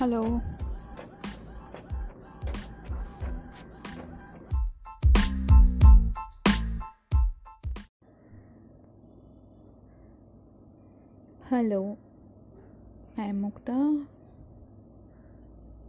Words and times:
Hello. 0.00 0.40
Hello. 11.50 11.98
I 13.18 13.24
am 13.28 13.42
Mukta 13.42 14.06